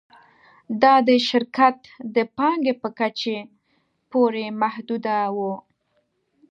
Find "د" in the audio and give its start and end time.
1.07-1.09, 2.15-2.17